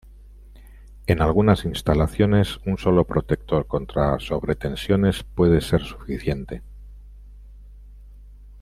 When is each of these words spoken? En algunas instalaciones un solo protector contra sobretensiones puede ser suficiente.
En 1.05 1.21
algunas 1.21 1.63
instalaciones 1.63 2.57
un 2.65 2.79
solo 2.79 3.05
protector 3.05 3.67
contra 3.67 4.17
sobretensiones 4.17 5.21
puede 5.21 5.61
ser 5.61 5.81
suficiente. 5.83 6.63